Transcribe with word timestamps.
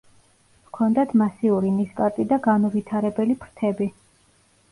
ჰქონდათ 0.69 1.11
მასიური 1.21 1.73
ნისკარტი 1.75 2.25
და 2.31 2.41
განუვითარებელი 2.47 3.37
ფრთები. 3.45 3.91